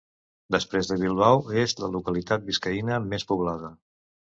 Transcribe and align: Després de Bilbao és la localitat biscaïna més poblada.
Després 0.53 0.89
de 0.91 0.97
Bilbao 1.01 1.43
és 1.65 1.77
la 1.83 1.91
localitat 1.97 2.49
biscaïna 2.51 3.01
més 3.13 3.29
poblada. 3.35 3.75